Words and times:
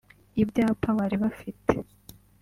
Ibyapa 0.41 0.89
bari 0.97 1.15
bafite 1.23 1.73